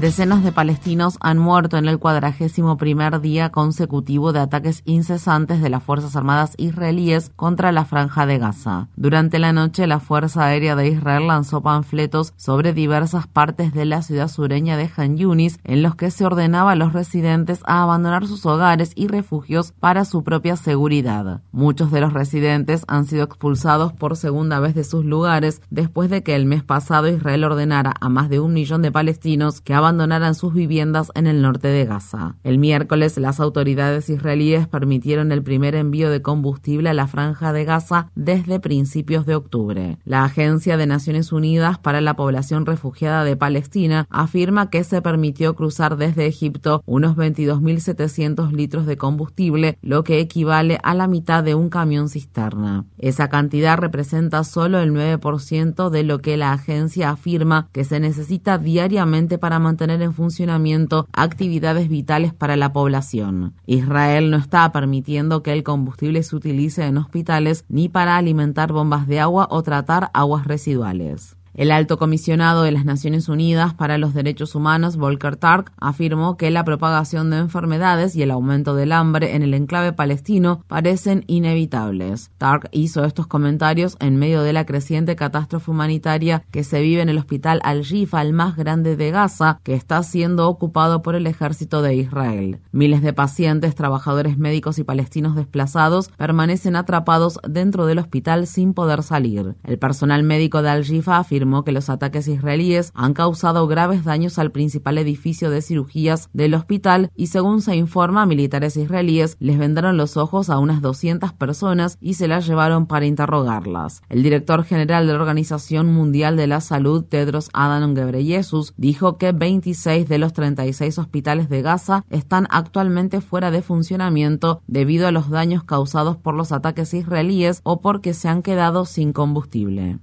[0.00, 5.70] Decenas de palestinos han muerto en el cuadragésimo primer día consecutivo de ataques incesantes de
[5.70, 8.88] las Fuerzas Armadas israelíes contra la franja de Gaza.
[8.96, 14.02] Durante la noche, la Fuerza Aérea de Israel lanzó panfletos sobre diversas partes de la
[14.02, 18.26] ciudad sureña de Han Yunis en los que se ordenaba a los residentes a abandonar
[18.26, 21.40] sus hogares y refugios para su propia seguridad.
[21.52, 26.22] Muchos de los residentes han sido expulsados por segunda vez de sus lugares después de
[26.22, 29.85] que el mes pasado Israel ordenara a más de un millón de palestinos que abandonaran
[30.34, 32.34] sus viviendas en el norte de Gaza.
[32.42, 37.64] El miércoles, las autoridades israelíes permitieron el primer envío de combustible a la franja de
[37.64, 39.98] Gaza desde principios de octubre.
[40.04, 45.54] La Agencia de Naciones Unidas para la Población Refugiada de Palestina afirma que se permitió
[45.54, 51.54] cruzar desde Egipto unos 22.700 litros de combustible, lo que equivale a la mitad de
[51.54, 52.86] un camión cisterna.
[52.98, 58.58] Esa cantidad representa solo el 9% de lo que la agencia afirma que se necesita
[58.58, 63.54] diariamente para mantener tener en funcionamiento actividades vitales para la población.
[63.66, 69.06] Israel no está permitiendo que el combustible se utilice en hospitales ni para alimentar bombas
[69.06, 71.36] de agua o tratar aguas residuales.
[71.56, 76.50] El alto comisionado de las Naciones Unidas para los Derechos Humanos, Volker Tark, afirmó que
[76.50, 82.30] la propagación de enfermedades y el aumento del hambre en el enclave palestino parecen inevitables.
[82.36, 87.08] Tark hizo estos comentarios en medio de la creciente catástrofe humanitaria que se vive en
[87.08, 91.80] el hospital Al-Shifa, el más grande de Gaza, que está siendo ocupado por el ejército
[91.80, 92.60] de Israel.
[92.70, 99.02] Miles de pacientes, trabajadores médicos y palestinos desplazados permanecen atrapados dentro del hospital sin poder
[99.02, 99.56] salir.
[99.64, 104.50] El personal médico de Al-Shifa afirmó que los ataques israelíes han causado graves daños al
[104.50, 110.16] principal edificio de cirugías del hospital y según se informa, militares israelíes les vendaron los
[110.16, 114.02] ojos a unas 200 personas y se las llevaron para interrogarlas.
[114.08, 119.30] El director general de la Organización Mundial de la Salud, Tedros Adhanom Ghebreyesus, dijo que
[119.30, 125.30] 26 de los 36 hospitales de Gaza están actualmente fuera de funcionamiento debido a los
[125.30, 130.00] daños causados por los ataques israelíes o porque se han quedado sin combustible.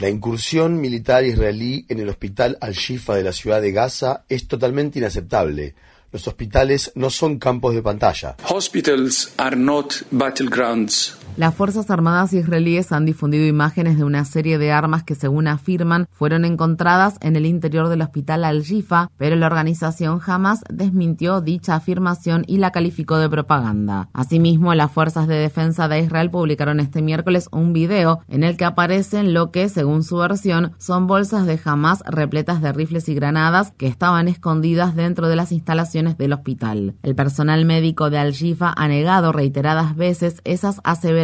[0.00, 4.98] La incursión militar israelí en el hospital Al-Shifa de la ciudad de Gaza es totalmente
[4.98, 5.74] inaceptable.
[6.12, 8.36] Los hospitales no son campos de pantalla.
[8.48, 11.16] Hospitals are not battlegrounds.
[11.36, 16.06] Las Fuerzas Armadas israelíes han difundido imágenes de una serie de armas que, según afirman,
[16.12, 22.44] fueron encontradas en el interior del hospital Al-Shifa, pero la organización jamás desmintió dicha afirmación
[22.46, 24.10] y la calificó de propaganda.
[24.12, 28.66] Asimismo, las Fuerzas de Defensa de Israel publicaron este miércoles un video en el que
[28.66, 33.72] aparecen lo que, según su versión, son bolsas de Hamas repletas de rifles y granadas
[33.76, 36.94] que estaban escondidas dentro de las instalaciones del hospital.
[37.02, 41.23] El personal médico de Al-Shifa ha negado reiteradas veces esas aseveraciones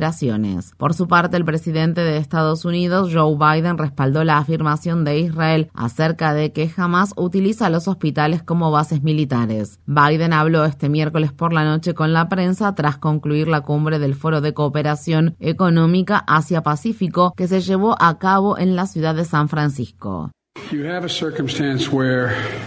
[0.78, 5.71] por su parte, el presidente de Estados Unidos, Joe Biden, respaldó la afirmación de Israel
[5.75, 9.78] acerca de que jamás utiliza los hospitales como bases militares.
[9.87, 14.15] Biden habló este miércoles por la noche con la prensa tras concluir la cumbre del
[14.15, 19.49] Foro de Cooperación Económica Asia-Pacífico que se llevó a cabo en la ciudad de San
[19.49, 20.31] Francisco.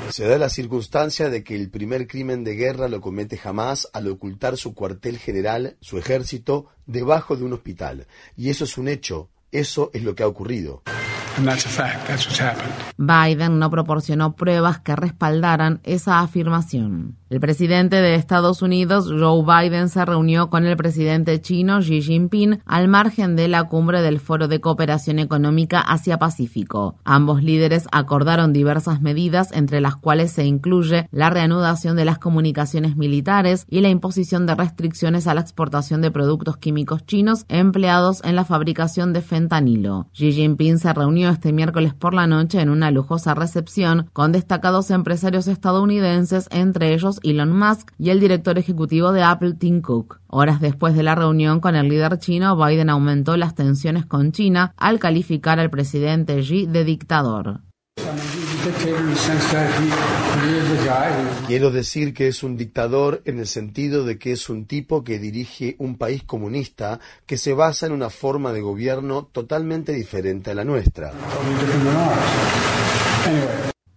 [0.09, 4.07] Se da la circunstancia de que el primer crimen de guerra lo comete jamás al
[4.07, 8.07] ocultar su cuartel general, su ejército, debajo de un hospital.
[8.35, 10.83] Y eso es un hecho, eso es lo que ha ocurrido.
[12.97, 17.17] Biden no proporcionó pruebas que respaldaran esa afirmación.
[17.33, 22.59] El presidente de Estados Unidos, Joe Biden, se reunió con el presidente chino Xi Jinping
[22.63, 26.93] al margen de la cumbre del Foro de Cooperación Económica Asia-Pacífico.
[27.03, 32.97] Ambos líderes acordaron diversas medidas, entre las cuales se incluye la reanudación de las comunicaciones
[32.97, 38.35] militares y la imposición de restricciones a la exportación de productos químicos chinos empleados en
[38.35, 40.05] la fabricación de fentanilo.
[40.13, 44.91] Xi Jinping se reunió este miércoles por la noche en una lujosa recepción con destacados
[44.91, 50.19] empresarios estadounidenses, entre ellos Elon Musk y el director ejecutivo de Apple, Tim Cook.
[50.27, 54.73] Horas después de la reunión con el líder chino, Biden aumentó las tensiones con China
[54.77, 57.61] al calificar al presidente Xi de dictador.
[61.47, 65.19] Quiero decir que es un dictador en el sentido de que es un tipo que
[65.19, 70.55] dirige un país comunista que se basa en una forma de gobierno totalmente diferente a
[70.55, 71.11] la nuestra.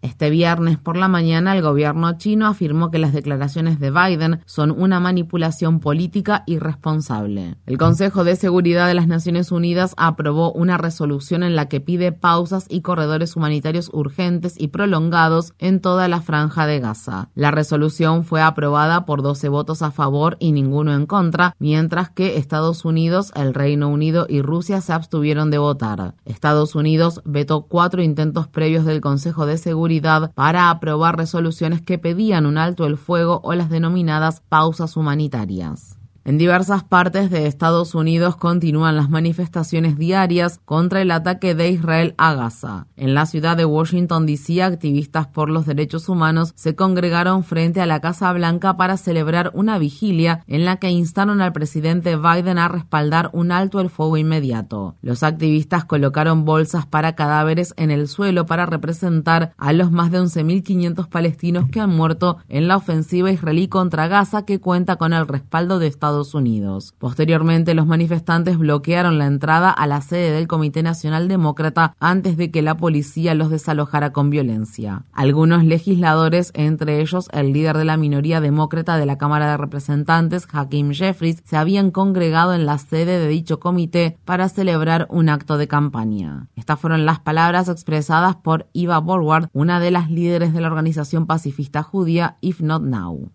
[0.06, 4.70] Este viernes por la mañana el gobierno chino afirmó que las declaraciones de Biden son
[4.70, 7.56] una manipulación política irresponsable.
[7.66, 12.12] El Consejo de Seguridad de las Naciones Unidas aprobó una resolución en la que pide
[12.12, 17.30] pausas y corredores humanitarios urgentes y prolongados en toda la franja de Gaza.
[17.34, 22.36] La resolución fue aprobada por 12 votos a favor y ninguno en contra, mientras que
[22.36, 26.14] Estados Unidos, el Reino Unido y Rusia se abstuvieron de votar.
[26.24, 29.95] Estados Unidos vetó cuatro intentos previos del Consejo de Seguridad
[30.34, 35.95] para aprobar resoluciones que pedían un alto el fuego o las denominadas pausas humanitarias.
[36.26, 42.16] En diversas partes de Estados Unidos continúan las manifestaciones diarias contra el ataque de Israel
[42.18, 42.88] a Gaza.
[42.96, 47.86] En la ciudad de Washington, D.C., activistas por los derechos humanos se congregaron frente a
[47.86, 52.66] la Casa Blanca para celebrar una vigilia en la que instaron al presidente Biden a
[52.66, 54.96] respaldar un alto el fuego inmediato.
[55.02, 60.22] Los activistas colocaron bolsas para cadáveres en el suelo para representar a los más de
[60.22, 65.28] 11.500 palestinos que han muerto en la ofensiva israelí contra Gaza que cuenta con el
[65.28, 66.94] respaldo de Estados Unidos.
[66.98, 72.50] Posteriormente, los manifestantes bloquearon la entrada a la sede del Comité Nacional Demócrata antes de
[72.50, 75.04] que la policía los desalojara con violencia.
[75.12, 80.48] Algunos legisladores, entre ellos el líder de la minoría demócrata de la Cámara de Representantes,
[80.50, 85.58] Hakim Jeffries, se habían congregado en la sede de dicho comité para celebrar un acto
[85.58, 86.48] de campaña.
[86.56, 91.26] Estas fueron las palabras expresadas por Eva Borward, una de las líderes de la organización
[91.26, 93.30] pacifista judía If Not Now.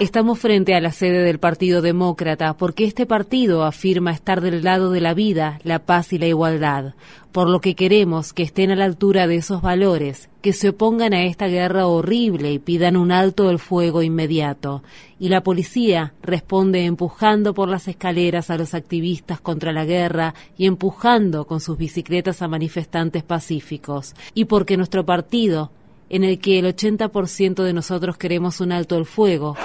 [0.00, 4.90] Estamos frente a la sede del Partido Demócrata porque este partido afirma estar del lado
[4.90, 6.94] de la vida, la paz y la igualdad,
[7.30, 11.14] por lo que queremos que estén a la altura de esos valores, que se opongan
[11.14, 14.82] a esta guerra horrible y pidan un alto del fuego inmediato.
[15.20, 20.66] Y la policía responde empujando por las escaleras a los activistas contra la guerra y
[20.66, 24.16] empujando con sus bicicletas a manifestantes pacíficos.
[24.34, 25.70] Y porque nuestro partido
[26.10, 29.56] en el que el 80% de nosotros queremos un alto el fuego.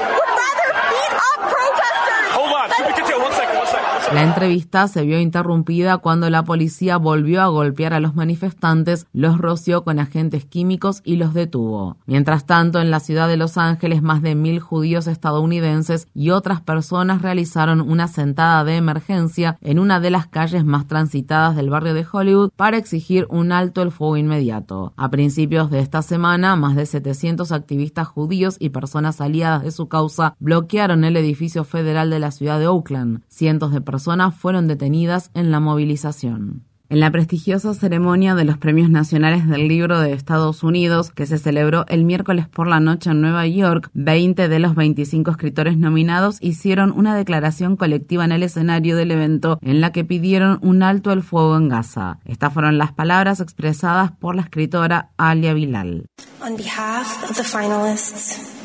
[4.11, 9.37] La entrevista se vio interrumpida cuando la policía volvió a golpear a los manifestantes, los
[9.37, 11.95] roció con agentes químicos y los detuvo.
[12.07, 16.59] Mientras tanto, en la ciudad de Los Ángeles, más de mil judíos estadounidenses y otras
[16.59, 21.93] personas realizaron una sentada de emergencia en una de las calles más transitadas del barrio
[21.93, 24.91] de Hollywood para exigir un alto el fuego inmediato.
[24.97, 29.87] A principios de esta semana, más de 700 activistas judíos y personas aliadas de su
[29.87, 33.21] causa bloquearon el edificio federal de la ciudad de Oakland.
[33.27, 36.63] Cientos de personas personas fueron detenidas en la movilización.
[36.87, 41.37] En la prestigiosa ceremonia de los Premios Nacionales del Libro de Estados Unidos, que se
[41.37, 46.37] celebró el miércoles por la noche en Nueva York, 20 de los 25 escritores nominados
[46.39, 51.11] hicieron una declaración colectiva en el escenario del evento en la que pidieron un alto
[51.11, 52.19] el fuego en Gaza.
[52.23, 56.05] Estas fueron las palabras expresadas por la escritora Alia Bilal.
[56.41, 58.58] On behalf of the finalists,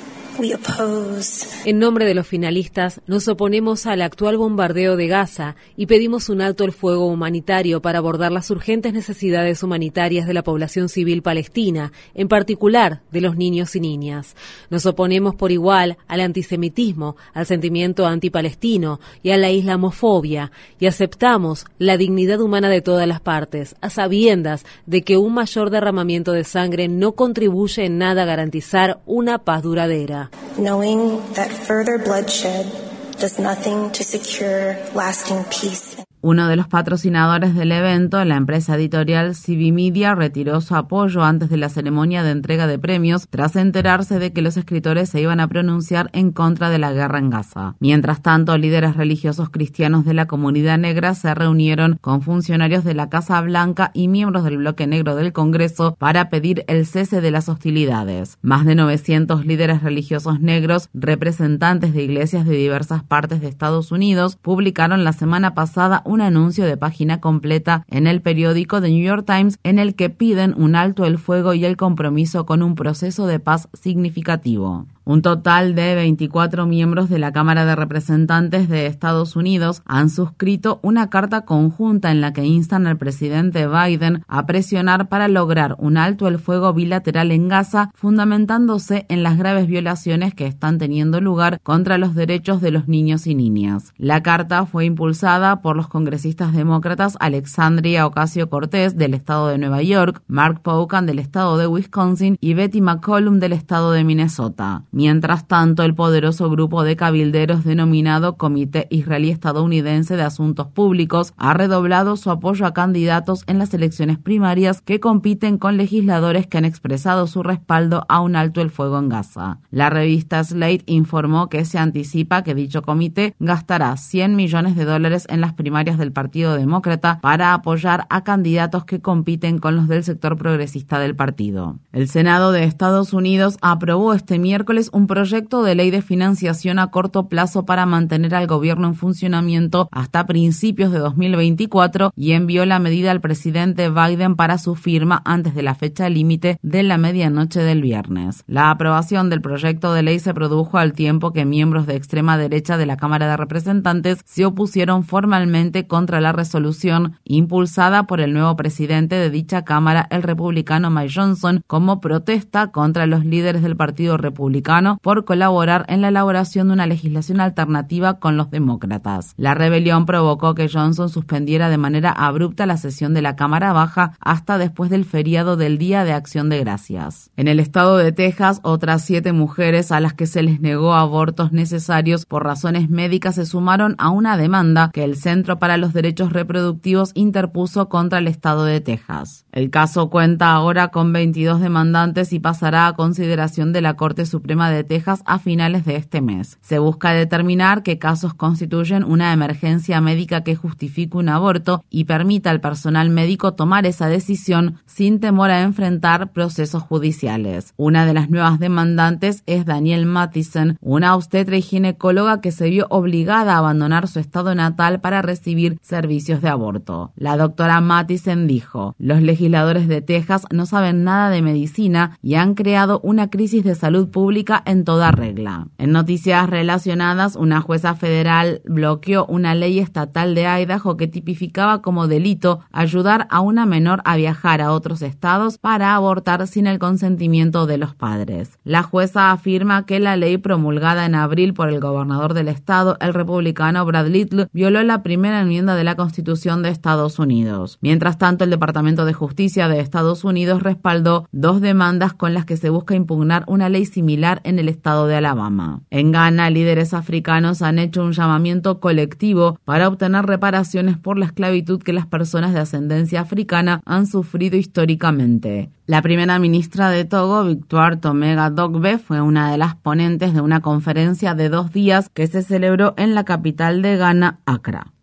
[1.65, 6.41] en nombre de los finalistas, nos oponemos al actual bombardeo de Gaza y pedimos un
[6.41, 11.93] alto el fuego humanitario para abordar las urgentes necesidades humanitarias de la población civil palestina,
[12.15, 14.35] en particular de los niños y niñas.
[14.71, 20.51] Nos oponemos por igual al antisemitismo, al sentimiento antipalestino y a la islamofobia
[20.81, 25.71] y aceptamos la dignidad humana de todas las partes, a sabiendas de que un mayor
[25.71, 30.24] derramamiento de sangre no contribuye en nada a garantizar una paz duradera
[30.59, 32.71] knowing that further bloodshed
[33.19, 35.97] does nothing to secure lasting peace.
[36.27, 41.51] Uno de los patrocinadores del evento, la empresa editorial CB Media, retiró su apoyo antes
[41.51, 45.39] de la ceremonia de entrega de premios tras enterarse de que los escritores se iban
[45.39, 47.75] a pronunciar en contra de la guerra en Gaza.
[47.79, 53.11] Mientras tanto, líderes religiosos cristianos de la comunidad negra se reunieron con funcionarios de la
[53.11, 57.51] Casa Blanca y miembros del bloque negro del Congreso para pedir el cese de las
[57.51, 58.39] hostilidades.
[58.41, 64.37] Más de 900 líderes religiosos negros, representantes de iglesias de diversas partes de Estados Unidos,
[64.37, 69.27] publicaron la semana pasada un anuncio de página completa en el periódico The New York
[69.27, 73.27] Times en el que piden un alto el fuego y el compromiso con un proceso
[73.27, 74.87] de paz significativo.
[75.07, 80.81] Un total de 24 miembros de la Cámara de Representantes de Estados Unidos han suscrito
[80.83, 85.99] una carta conjunta en la que instan al presidente Biden a presionar para lograr un
[85.99, 91.61] alto el fuego bilateral en Gaza, fundamentándose en las graves violaciones que están teniendo lugar
[91.63, 93.93] contra los derechos de los niños y niñas.
[93.99, 99.83] La carta fue impulsada por los congresistas demócratas Alexandria Ocasio Cortés del estado de Nueva
[99.83, 104.85] York, Mark Pocan del estado de Wisconsin y Betty McCollum del estado de Minnesota.
[104.95, 111.53] Mientras tanto, el poderoso grupo de cabilderos denominado Comité Israelí Estadounidense de Asuntos Públicos ha
[111.53, 116.65] redoblado su apoyo a candidatos en las elecciones primarias que compiten con legisladores que han
[116.65, 119.59] expresado su respaldo a un alto el fuego en Gaza.
[119.73, 125.27] La revista Slate informó que se anticipa que dicho comité gastará 100 millones de dólares
[125.29, 130.05] en las primarias del Partido Demócrata para apoyar a candidatos que compiten con los del
[130.05, 131.81] sector progresista del partido.
[131.91, 136.91] El Senado de Estados Unidos aprobó este miércoles un proyecto de ley de financiación a
[136.91, 142.79] corto plazo para mantener al gobierno en funcionamiento hasta principios de 2024 y envió la
[142.79, 147.61] medida al presidente Biden para su firma antes de la fecha límite de la medianoche
[147.61, 148.45] del viernes.
[148.47, 152.77] La aprobación del proyecto de ley se produjo al tiempo que miembros de extrema derecha
[152.77, 158.57] de la Cámara de Representantes se opusieron formalmente contra la resolución impulsada por el nuevo
[158.57, 164.17] presidente de dicha Cámara, el republicano Mike Johnson, como protesta contra los líderes del Partido
[164.17, 169.35] Republicano por colaborar en la elaboración de una legislación alternativa con los demócratas.
[169.37, 174.13] La rebelión provocó que Johnson suspendiera de manera abrupta la sesión de la Cámara Baja
[174.21, 177.31] hasta después del feriado del Día de Acción de Gracias.
[177.37, 181.53] En el estado de Texas, otras siete mujeres a las que se les negó abortos
[181.53, 186.33] necesarios por razones médicas se sumaron a una demanda que el Centro para los Derechos
[186.33, 189.47] Reproductivos interpuso contra el estado de Texas.
[189.53, 194.64] El caso cuenta ahora con 22 demandantes y pasará a consideración de la Corte Suprema
[194.71, 196.59] de Texas a finales de este mes.
[196.61, 202.51] Se busca determinar qué casos constituyen una emergencia médica que justifique un aborto y permita
[202.51, 207.75] al personal médico tomar esa decisión sin temor a enfrentar procesos judiciales.
[207.77, 212.87] Una de las nuevas demandantes es Daniel Mathison, una obstetra y ginecóloga que se vio
[212.91, 217.13] obligada a abandonar su estado natal para recibir servicios de aborto.
[217.17, 222.55] La doctora Mathison dijo, los legisladores de Texas no saben nada de medicina y han
[222.55, 225.69] creado una crisis de salud pública en toda regla.
[225.79, 232.09] En noticias relacionadas, una jueza federal bloqueó una ley estatal de Idaho que tipificaba como
[232.09, 237.67] delito ayudar a una menor a viajar a otros estados para abortar sin el consentimiento
[237.67, 238.59] de los padres.
[238.65, 243.15] La jueza afirma que la ley promulgada en abril por el gobernador del estado, el
[243.15, 247.79] republicano Brad Little, violó la primera enmienda de la Constitución de Estados Unidos.
[247.81, 252.57] Mientras tanto, el Departamento de Justicia de Estados Unidos respaldó dos demandas con las que
[252.57, 255.83] se busca impugnar una ley similar en el estado de Alabama.
[255.91, 261.83] En Ghana, líderes africanos han hecho un llamamiento colectivo para obtener reparaciones por la esclavitud
[261.83, 265.71] que las personas de ascendencia africana han sufrido históricamente.
[265.87, 270.61] La primera ministra de Togo, Victoire Tomega Dogbe, fue una de las ponentes de una
[270.61, 274.94] conferencia de dos días que se celebró en la capital de Ghana, Accra.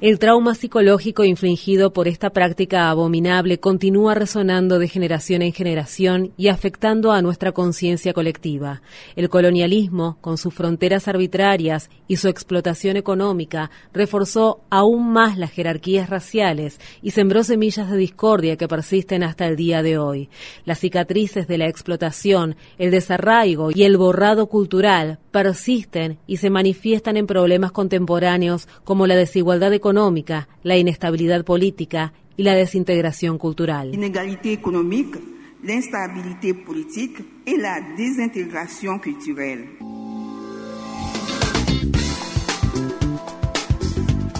[0.00, 6.48] El trauma psicológico infligido por esta práctica abominable continúa resonando de generación en generación y
[6.48, 8.82] afectando a nuestra conciencia colectiva.
[9.14, 16.10] El colonialismo, con sus fronteras arbitrarias y su explotación económica, reforzó aún más las jerarquías
[16.10, 20.28] raciales y sembró semillas de discordia que persisten hasta el día de hoy.
[20.64, 27.16] Las cicatrices de la explotación, el desarraigo y el borrado cultural persisten y se manifiestan
[27.16, 33.92] en problemas contemporáneos como la desigualdad económica, la inestabilidad política y la desintegración cultural.
[33.92, 35.16] L'inégalité économique,
[35.62, 39.68] l'instabilité politique et la désintégration culturelle.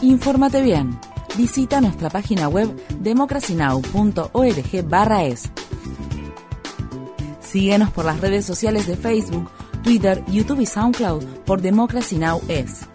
[0.03, 0.99] Infórmate bien.
[1.37, 2.69] Visita nuestra página web
[3.01, 5.51] democracynow.org/es.
[7.41, 9.51] Síguenos por las redes sociales de Facebook,
[9.83, 12.41] Twitter, YouTube y SoundCloud por Democracy Now!
[12.49, 12.90] es.